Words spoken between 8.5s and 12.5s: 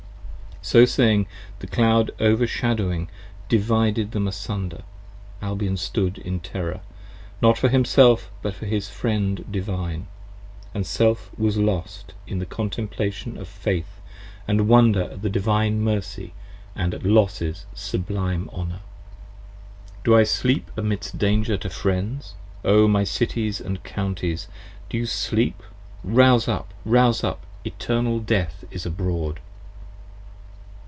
for his Friend Divine, & Self was lost in the